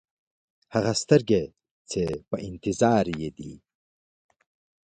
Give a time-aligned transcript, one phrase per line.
[0.73, 1.43] هغه سترګې
[1.91, 3.53] چې په انتظار یې دی.